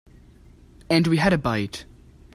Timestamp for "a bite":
1.31-1.85